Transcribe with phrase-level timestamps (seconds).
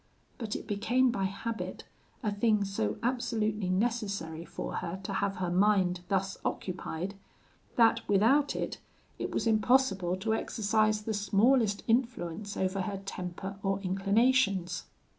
[0.39, 1.83] But it became by habit
[2.23, 7.13] a thing so absolutely necessary for her to have her mind thus occupied,
[7.75, 8.79] that, without it,
[9.19, 14.85] it was impossible to exercise the smallest influence over her temper or inclinations.